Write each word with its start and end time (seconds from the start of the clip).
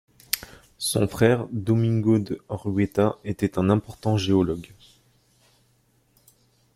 Son 0.79 1.07
frère 1.07 1.45
Domingo 1.51 2.17
de 2.17 2.41
Orueta 2.49 3.17
était 3.23 3.59
un 3.59 3.69
important 3.69 4.17
géologue. 4.17 4.73